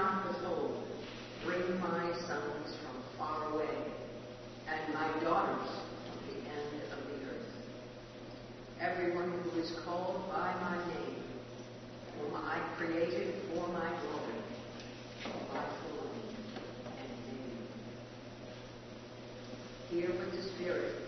[0.00, 0.82] not behold,
[1.44, 3.92] Bring my sons from far away,
[4.68, 5.68] and my daughters
[6.06, 7.48] from the end of the earth.
[8.78, 11.22] Everyone who is called by my name,
[12.18, 14.40] whom I created for my glory,
[15.22, 15.64] for my
[16.98, 17.68] and name.
[19.90, 20.99] Hear with the Spirit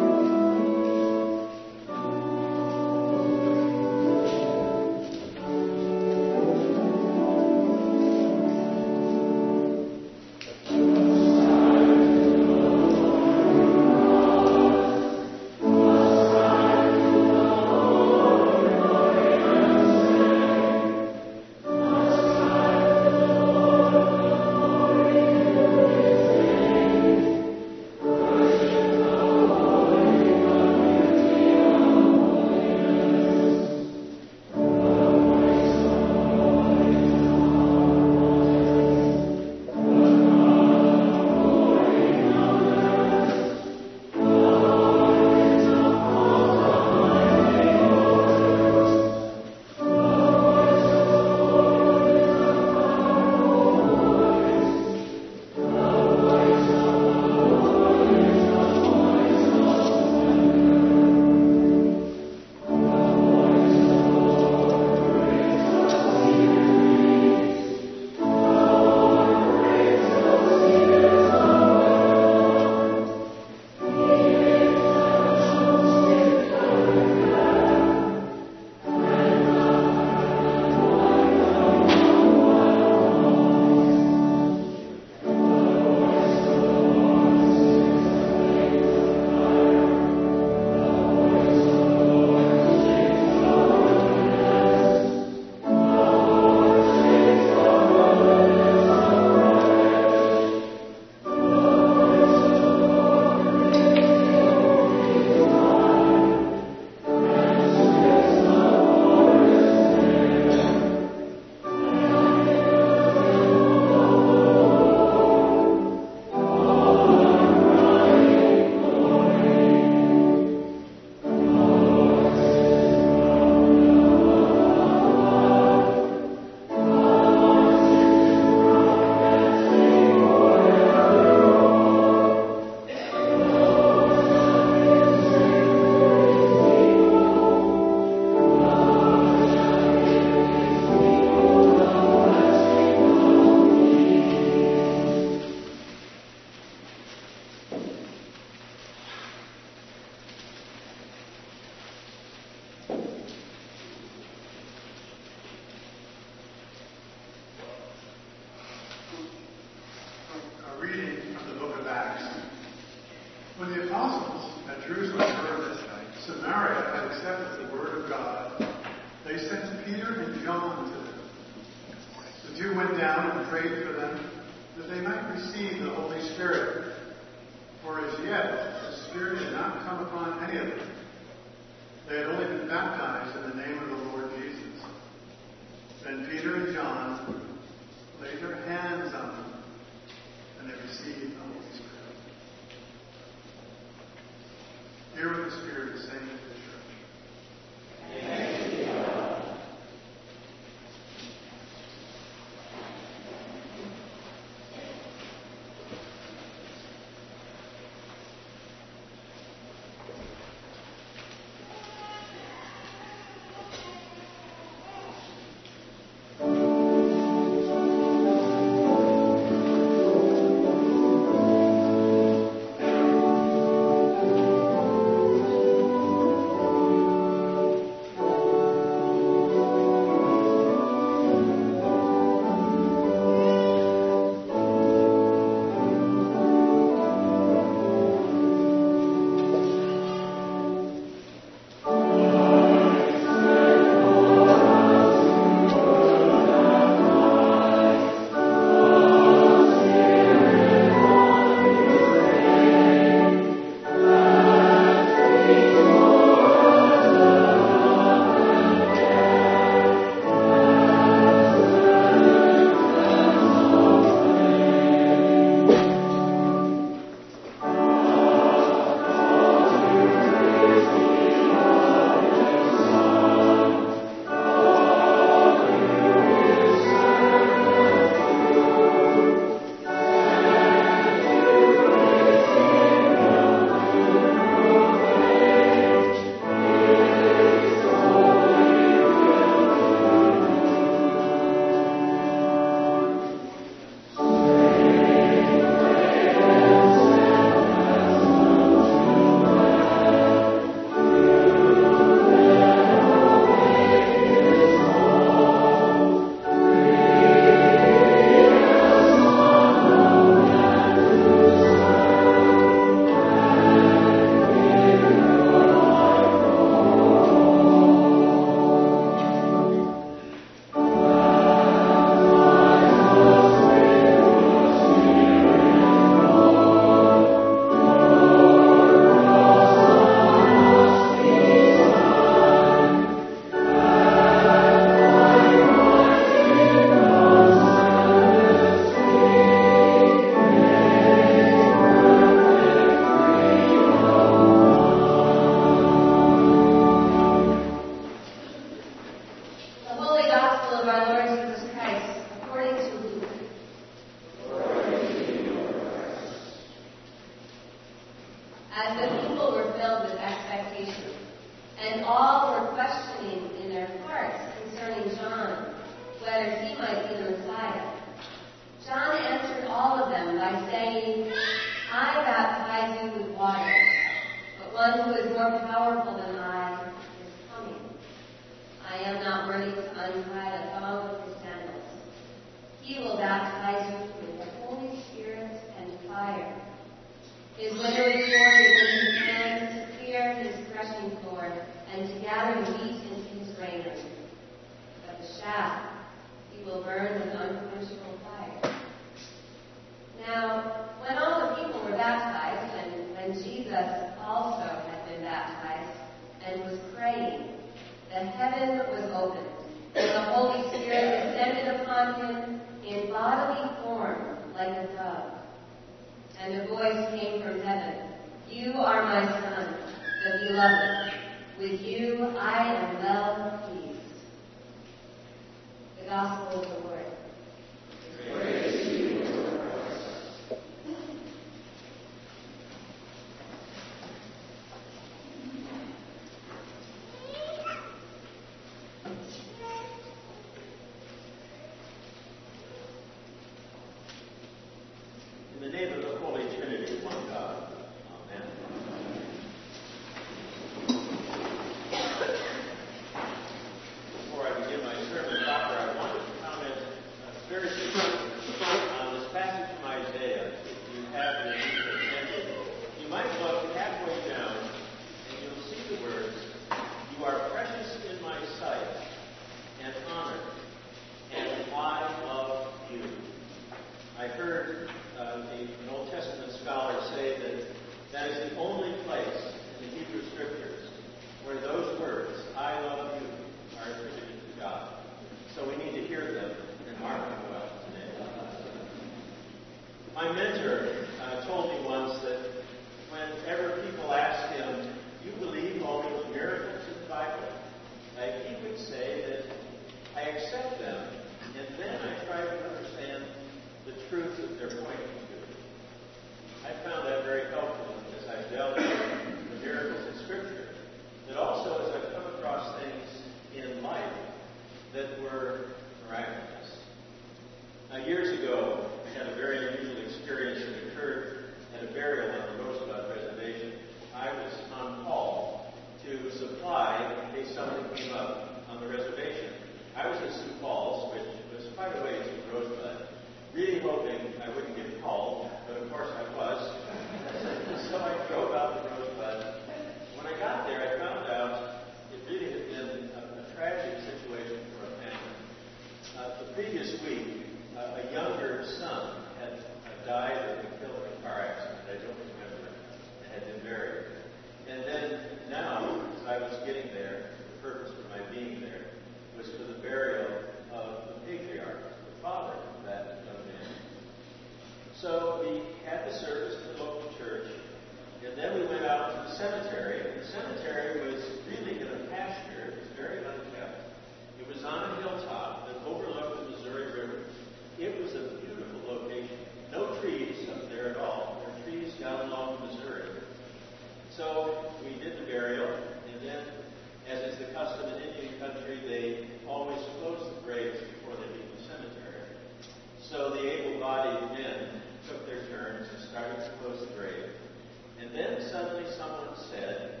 [598.08, 600.00] And then suddenly someone said,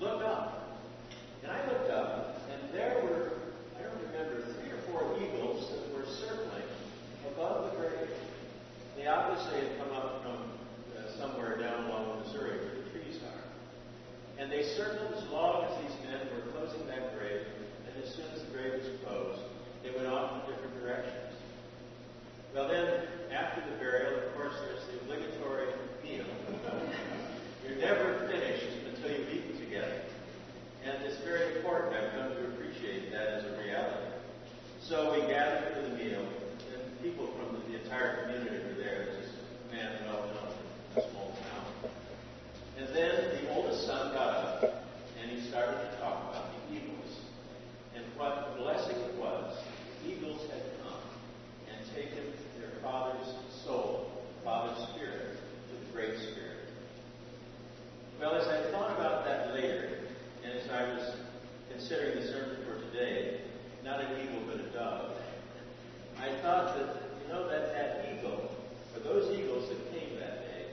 [0.00, 0.78] Look up.
[1.42, 3.32] And I looked up, and there were,
[3.76, 6.62] I don't remember, three or four eagles that were circling
[7.26, 8.10] above the grave.
[8.96, 10.38] They obviously had come up from
[10.98, 14.40] uh, somewhere down along the Missouri where the trees are.
[14.40, 17.42] And they circled as long as these men were closing that grave,
[17.86, 19.42] and as soon as the grave was closed,
[19.82, 21.34] they went off in different directions.
[22.54, 26.24] Well, then, after the burial, of course, there's the obligatory meal.
[27.68, 30.00] You're never finished until you've eaten together.
[30.84, 31.92] And it's very important.
[31.92, 34.08] I've come to appreciate that as a reality.
[34.80, 36.24] So we gathered for the meal,
[36.72, 39.02] and people from the, entire community were there.
[39.02, 39.34] It's just
[39.72, 40.52] man well known
[40.96, 41.90] in a small town.
[42.78, 44.64] And then the oldest son got up,
[45.20, 47.20] and he started to talk about the eagles.
[47.94, 49.58] And what a blessing it was.
[50.02, 51.00] The eagles had come
[51.68, 53.28] and taken their father's
[53.64, 54.10] soul,
[54.42, 55.36] father's spirit,
[55.68, 56.47] to the Great Spirit.
[58.20, 60.00] Well, as I thought about that later,
[60.42, 61.14] and as I was
[61.70, 63.42] considering the sermon for today,
[63.84, 65.12] not an eagle but a dove,
[66.18, 68.50] I thought that, you know, that that eagle,
[68.96, 70.66] or those eagles that came that day,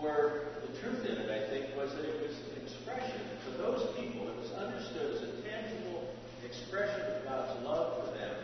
[0.00, 3.94] were, the truth in it, I think, was that it was an expression for those
[4.00, 6.08] people, it was understood as a tangible
[6.42, 8.34] expression of God's love for them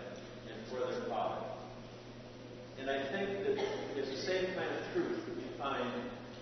[0.53, 1.47] and for their Father.
[2.79, 3.57] And I think that
[3.97, 5.91] it's the same kind of truth that we find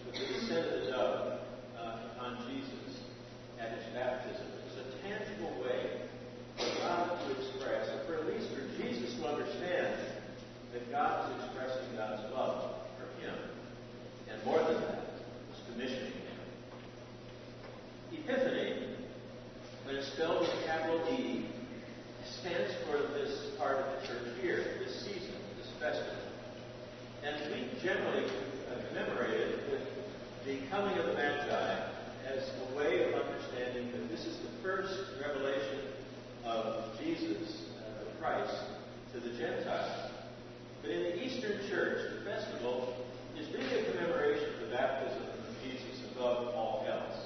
[0.04, 1.40] with the descent of the dove
[1.78, 3.00] uh, on Jesus
[3.60, 4.46] at his baptism.
[4.66, 6.02] It's a tangible way
[6.58, 9.94] for God to express, or for at least for Jesus to understand
[10.72, 13.34] that God was expressing God's love for him.
[14.28, 15.06] And more than that,
[15.48, 16.38] was commissioning him.
[18.18, 18.98] Epiphany,
[19.84, 21.46] when it's spelled with a capital E,
[22.40, 26.18] stands for this part of the church here, this season, this festival.
[27.22, 29.82] And we generally uh, commemorate it with
[30.44, 31.93] the coming of the Magi
[32.34, 35.80] as a way of understanding that this is the first revelation
[36.44, 38.54] of Jesus, uh, Christ,
[39.12, 40.10] to the Gentiles.
[40.82, 42.96] But in the Eastern Church, the festival
[43.38, 47.16] is really a commemoration of the baptism of Jesus above all else.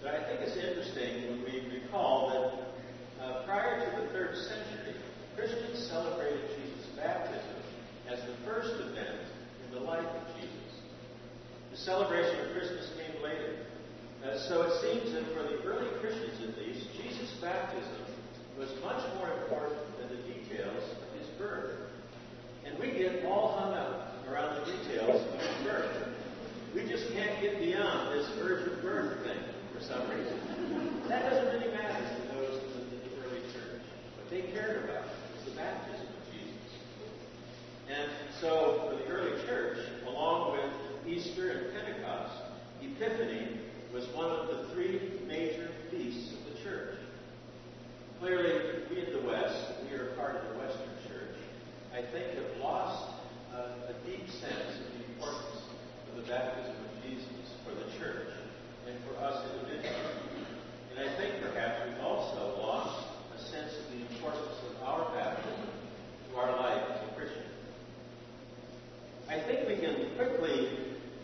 [0.00, 4.94] But I think it's interesting when we recall that uh, prior to the third century,
[5.36, 7.56] Christians celebrated Jesus' baptism
[8.08, 9.26] as the first event
[9.66, 10.50] in the life of Jesus.
[11.72, 13.53] The celebration of Christmas came later.
[14.24, 18.08] So it seems that for the early Christians at least, Jesus' baptism
[18.58, 21.90] was much more important than the details of his birth.
[22.64, 26.08] And we get all hung up around the details of his birth.
[26.74, 29.38] We just can't get beyond this virgin birth thing
[29.74, 30.40] for some reason.
[31.08, 33.84] That doesn't really matter to those in the, early church.
[34.16, 36.72] What they cared about was the baptism of Jesus.
[37.92, 38.10] And
[38.40, 40.72] so for the early church, along with
[41.06, 42.40] Easter and Pentecost,
[42.82, 43.60] Epiphany
[43.94, 46.98] was one of the three major feasts of the church.
[48.18, 49.54] Clearly, we in the West,
[49.86, 51.38] we are part of the Western Church,
[51.94, 53.14] I think have lost
[53.54, 55.62] uh, a deep sense of the importance
[56.10, 58.34] of the baptism of Jesus for the church
[58.90, 60.42] and for us individually.
[60.90, 65.70] And I think perhaps we've also lost a sense of the importance of our baptism
[66.32, 67.46] to our life as a Christian.
[69.30, 70.68] I think we can quickly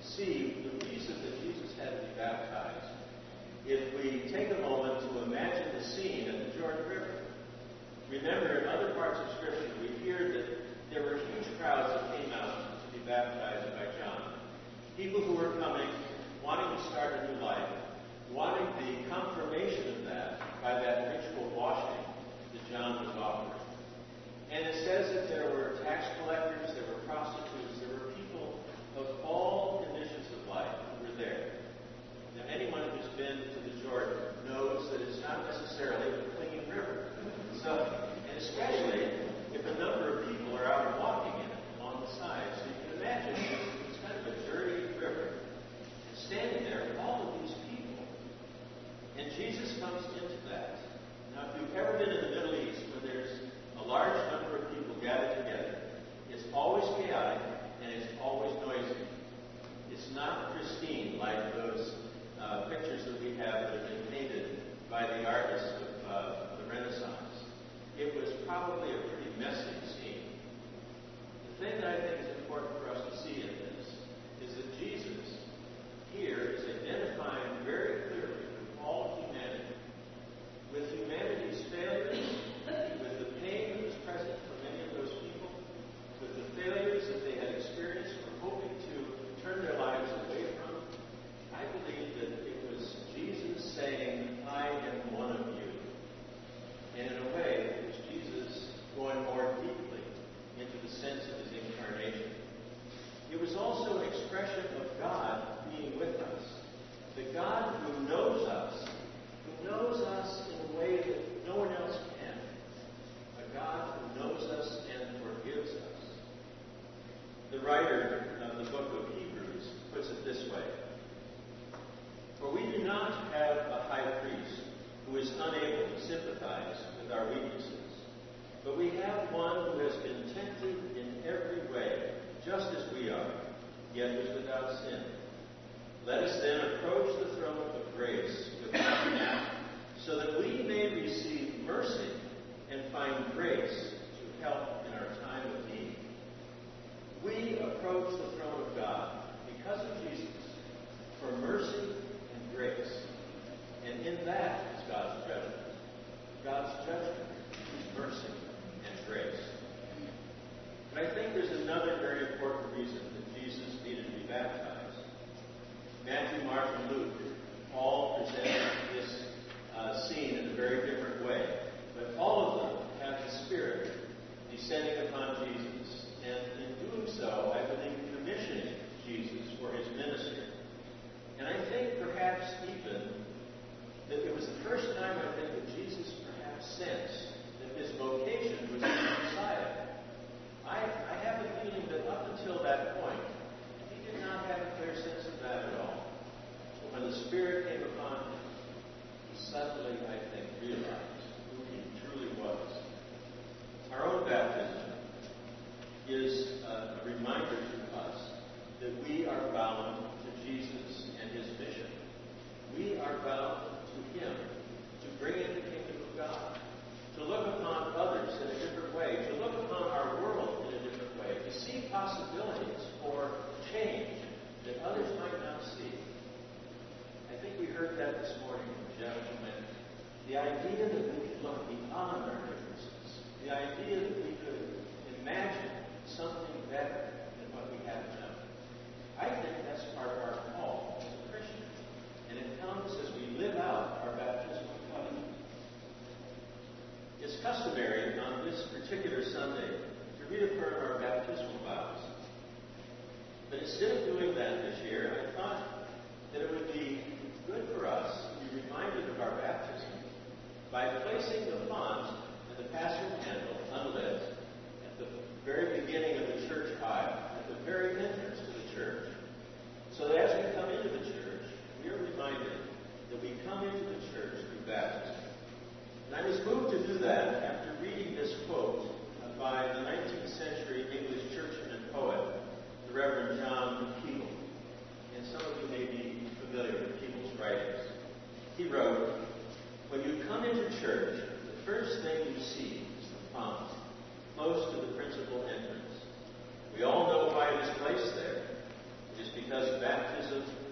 [0.01, 0.70] see
[2.21, 2.93] baptized.
[3.67, 7.25] If we take a moment to imagine the scene at the Jordan River,
[8.11, 10.47] remember in other parts of Scripture we hear that
[10.93, 14.35] there were huge crowds that came out to be baptized by John.
[14.97, 15.89] People who were coming,
[16.45, 17.71] wanting to start a new life,
[18.33, 22.05] wanting the confirmation of that by that ritual washing
[22.53, 23.61] that John was offering.
[24.51, 27.50] And it says that there were tax collectors, there were prostitutes,
[33.21, 34.17] been to the Jordan
[34.49, 37.05] knows that it's not necessarily a clean river.
[37.63, 39.20] So, and especially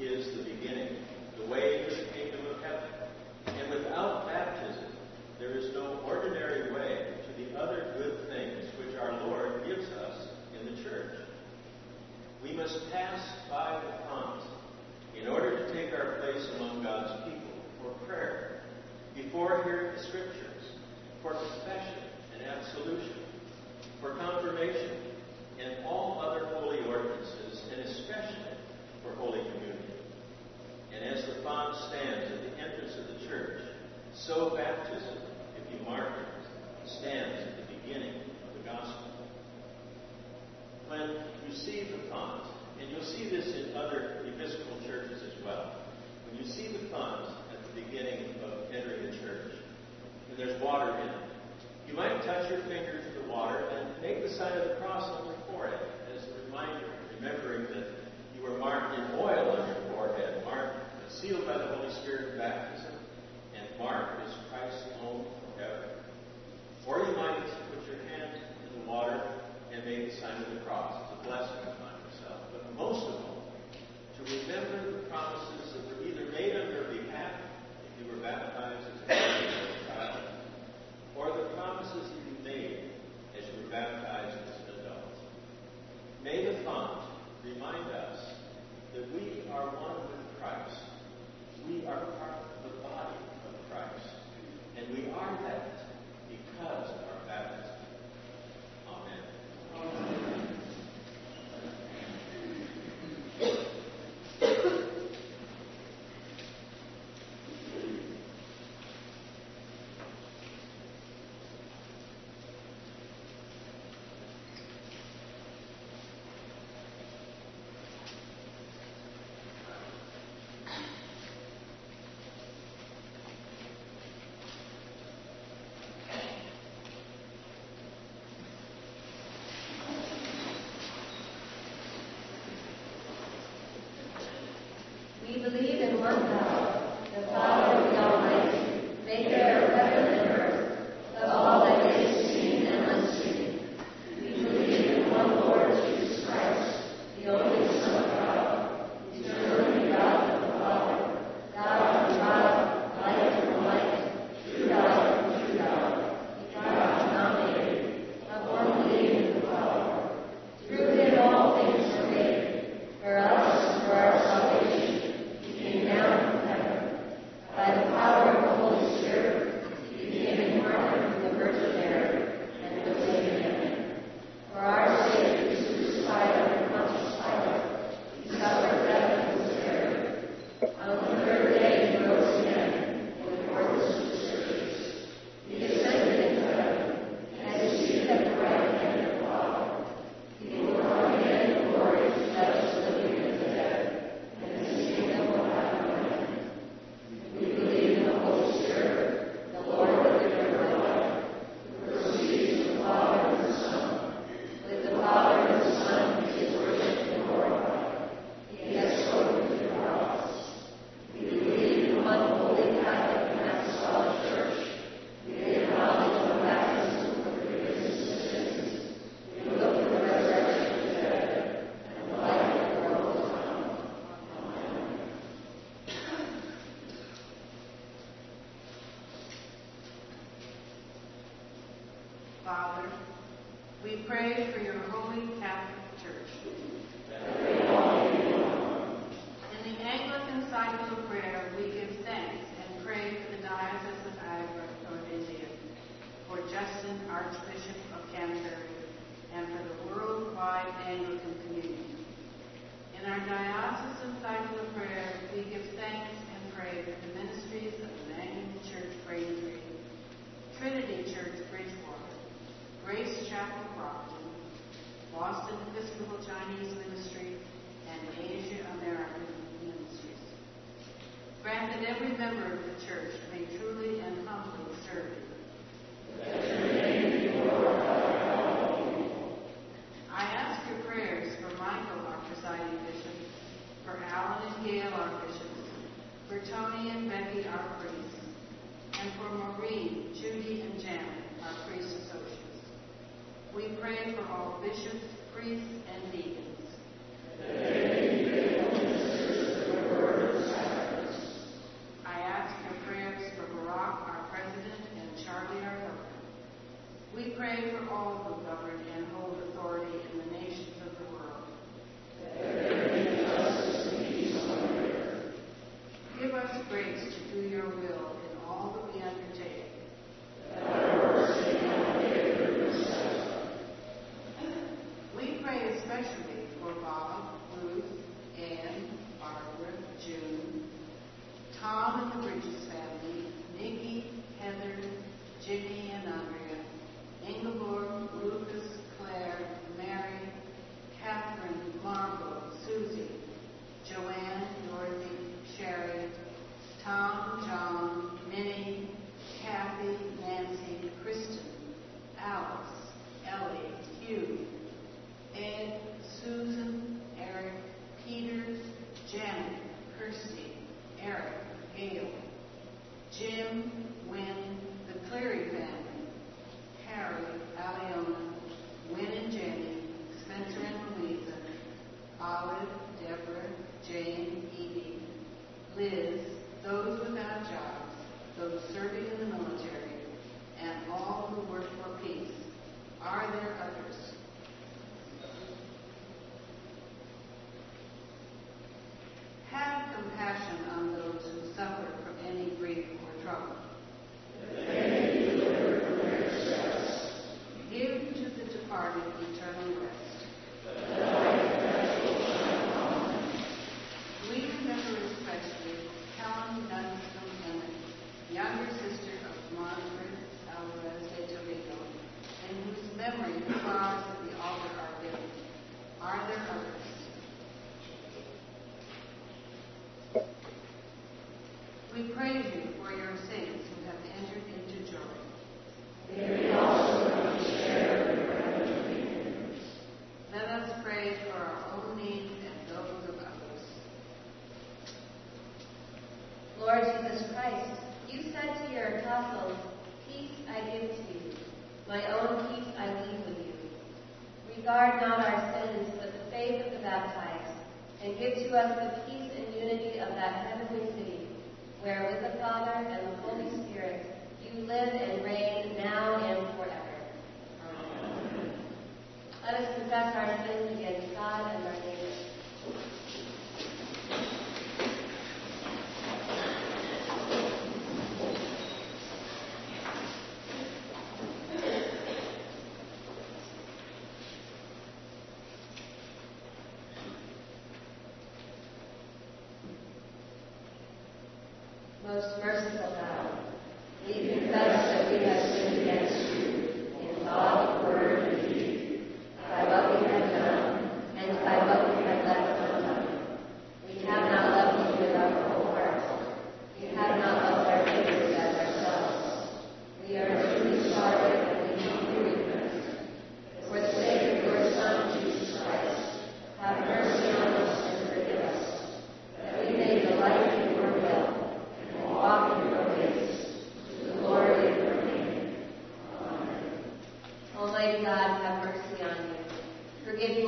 [0.00, 0.96] is the beginning,
[1.36, 1.67] the way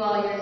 [0.01, 0.40] you all your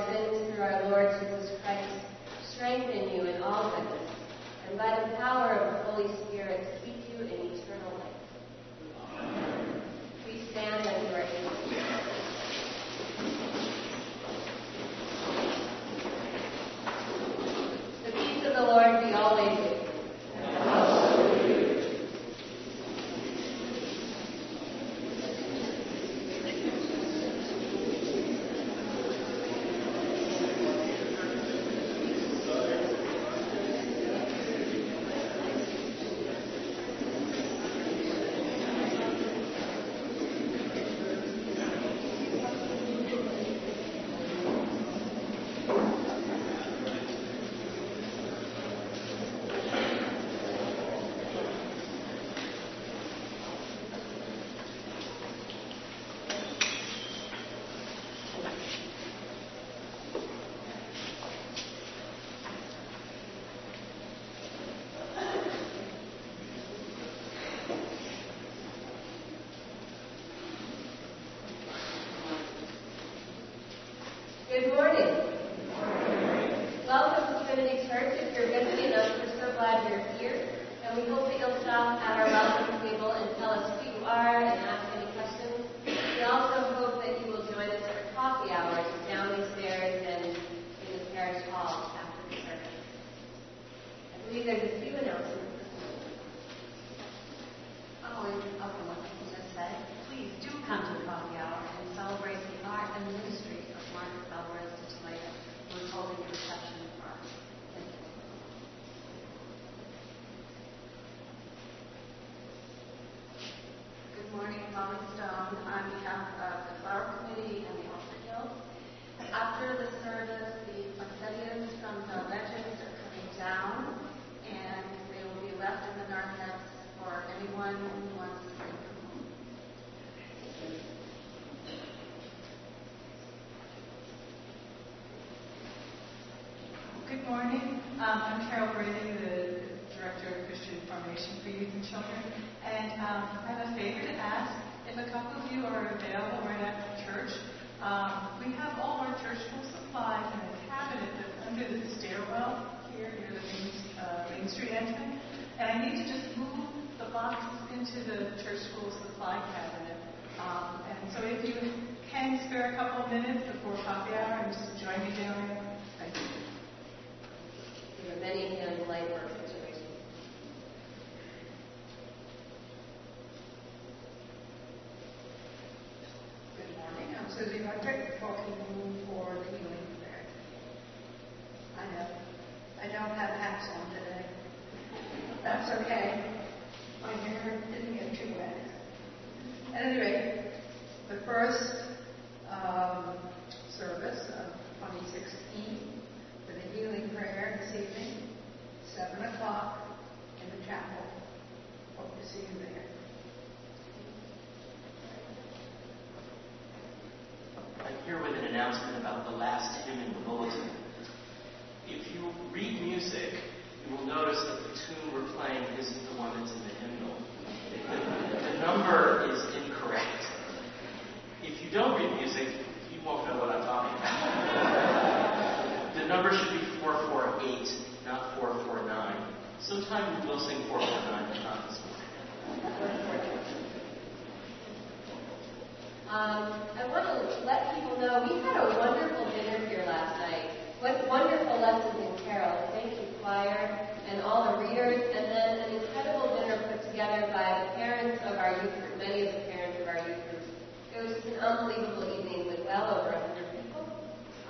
[251.29, 253.85] an unbelievable evening with well over 100 people.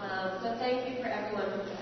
[0.00, 1.77] Um, so thank you for everyone who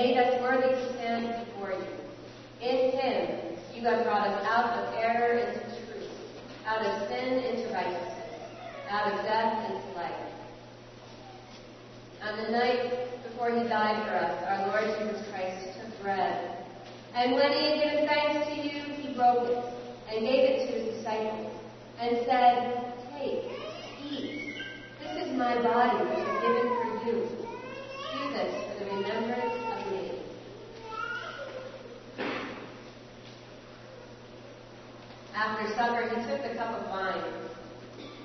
[0.00, 2.66] made us worthy to stand before you.
[2.66, 6.08] In him you have brought us out of error into truth,
[6.66, 8.40] out of sin into righteousness,
[8.88, 10.30] out of death into life.
[12.22, 16.64] On the night before he died for us, our Lord Jesus Christ took bread.
[17.14, 19.64] And when he had given thanks to you, he broke it
[20.08, 21.52] and gave it to his disciples
[22.00, 23.44] and said, Take,
[24.02, 24.56] eat.
[25.00, 27.50] This is my body which is given for you.
[28.12, 30.20] Do this for the remembrance of me.
[35.40, 37.24] After supper, he took the cup of wine.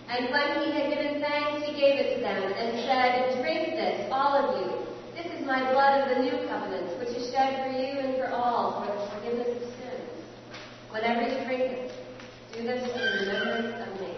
[0.09, 4.09] And when he had given thanks, he gave it to them and said, Drink this,
[4.11, 4.85] all of you.
[5.15, 8.31] This is my blood of the new covenant, which is shed for you and for
[8.35, 10.11] all for the forgiveness of sins.
[10.91, 11.91] Whenever you drink it,
[12.51, 14.11] do this in remembrance of me.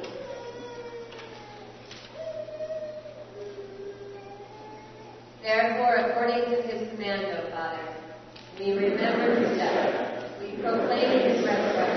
[5.44, 7.94] Therefore, according to his command, O Father,
[8.60, 10.42] we remember his death.
[10.42, 11.97] We proclaim his resurrection.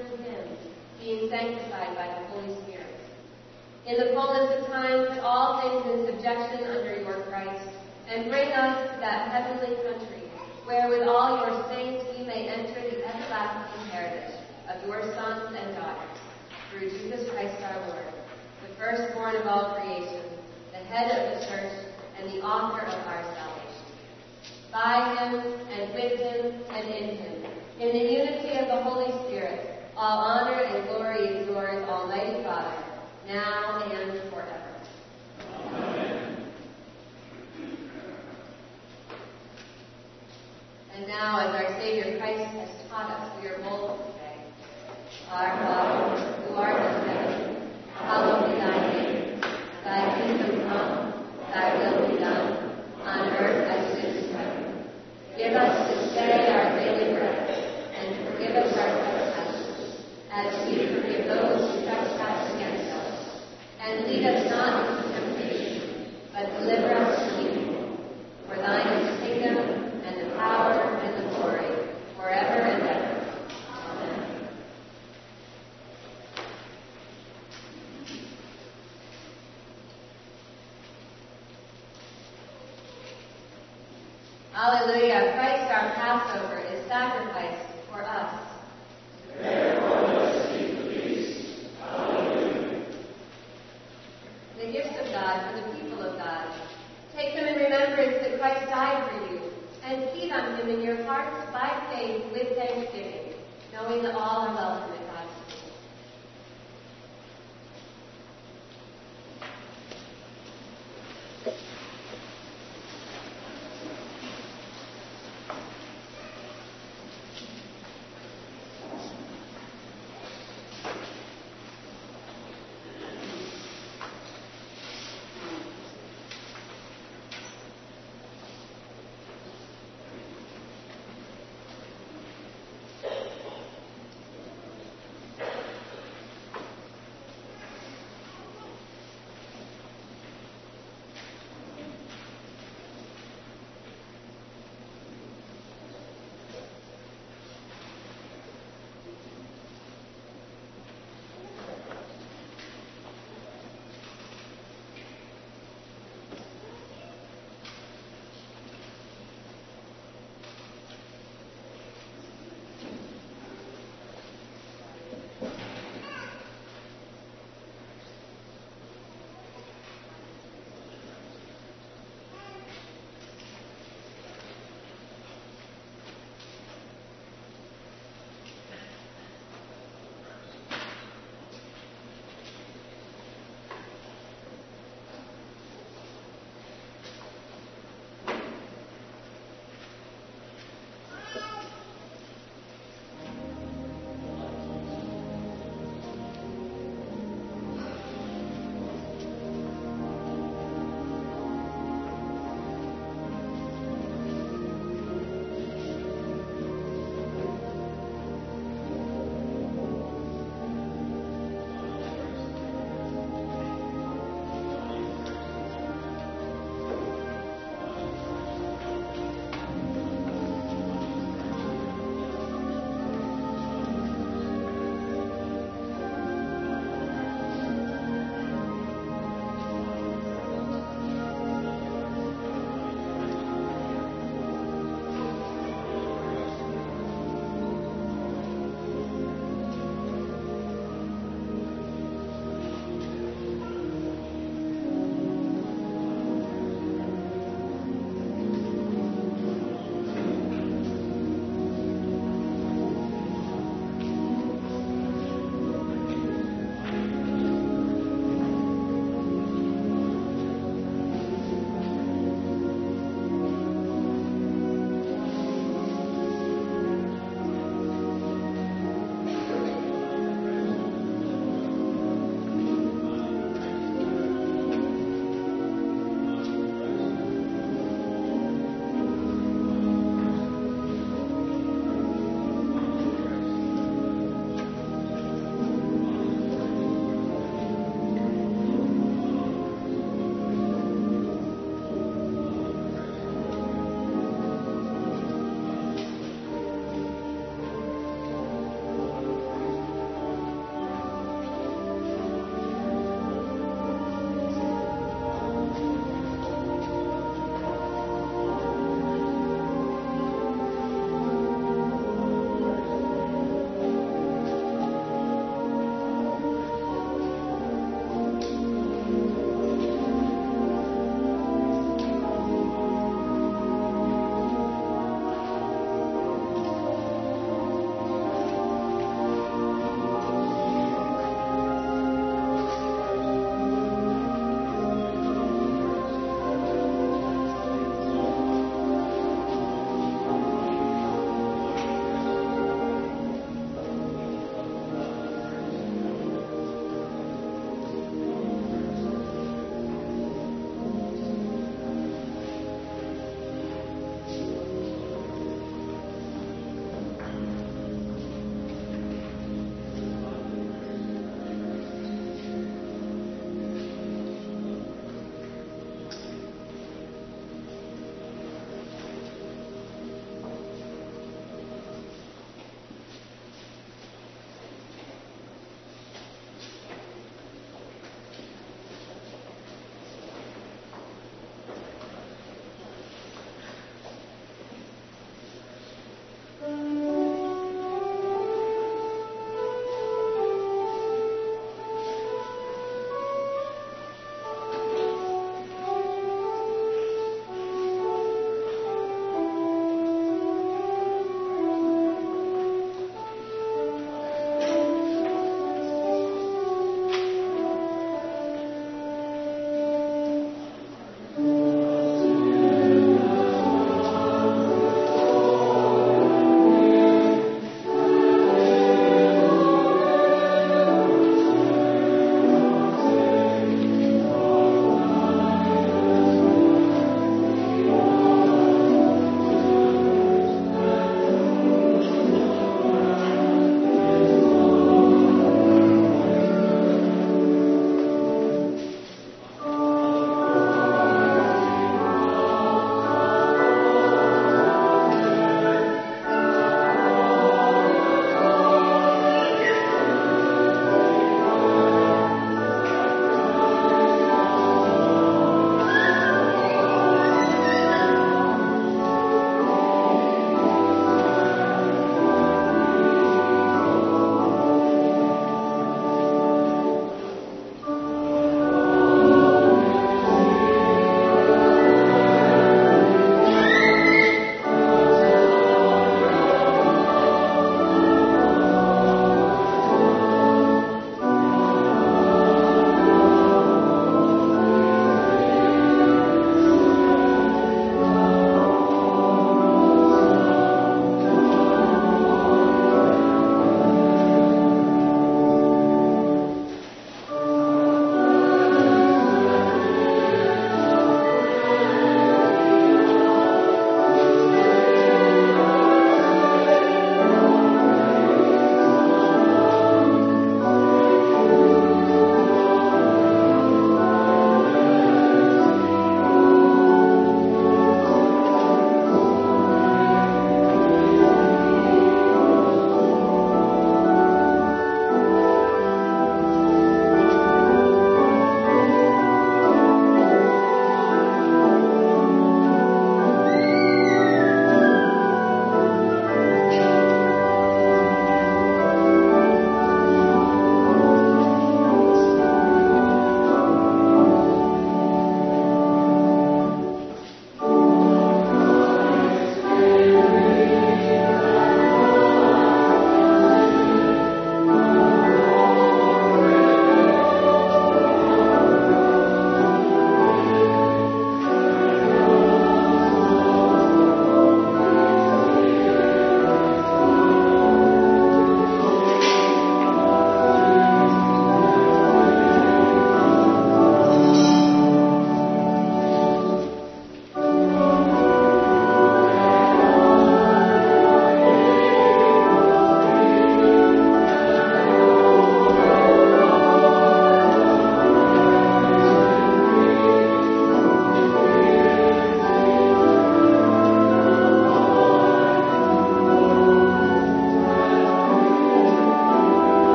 [1.01, 2.95] being sanctified by the Holy Spirit.
[3.87, 7.67] In the fullness of time, put all things in subjection under your Christ,
[8.07, 10.29] and bring us to that heavenly country,
[10.65, 14.37] where with all your saints we may enter the everlasting heritage
[14.69, 16.17] of your sons and daughters,
[16.69, 18.05] through Jesus Christ our Lord,
[18.61, 20.29] the firstborn of all creation,
[20.71, 21.73] the head of the church,
[22.19, 23.71] and the author of our salvation.
[24.71, 25.33] By him,
[25.73, 29.70] and with him, and in him, in the unity of the Holy Spirit,
[30.01, 32.83] all honor and glory is yours, Almighty Father,
[33.27, 34.73] now and forever.
[40.95, 44.37] And now, as our Savior Christ has taught us, we are bold to say,
[45.29, 45.80] Our Father,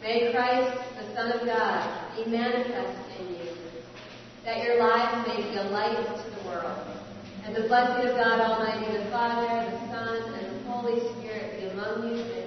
[0.00, 3.50] May Christ, the Son of God, be manifest in you,
[4.44, 6.86] that your lives may be a light to the world.
[7.44, 11.66] And the blessing of God Almighty, the Father, the Son, and the Holy Spirit be
[11.68, 12.37] among you